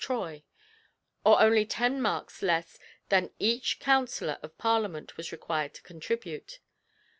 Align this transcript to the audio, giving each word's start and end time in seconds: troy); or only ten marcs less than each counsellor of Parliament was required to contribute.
troy); 0.03 0.41
or 1.23 1.39
only 1.39 1.63
ten 1.63 1.99
marcs 2.01 2.41
less 2.41 2.79
than 3.09 3.29
each 3.37 3.79
counsellor 3.79 4.39
of 4.41 4.57
Parliament 4.57 5.15
was 5.15 5.31
required 5.31 5.75
to 5.75 5.81
contribute. 5.83 6.57